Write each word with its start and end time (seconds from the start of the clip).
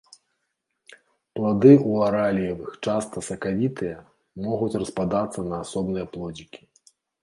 Плады 1.39 1.73
ў 1.89 2.07
араліевых 2.07 2.71
часта 2.87 3.25
сакавітыя, 3.29 3.97
могуць 4.49 4.75
распадацца 4.81 5.39
на 5.55 5.65
асобныя 5.65 6.05
плодзікі. 6.15 6.61